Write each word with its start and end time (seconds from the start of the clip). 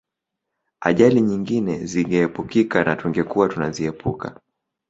Ajali 0.81 1.21
nyingine 1.21 1.85
zingeepukika 1.85 2.83
na 2.83 2.95
tungekuwa 2.95 3.49
tunaziepuka 3.49 4.39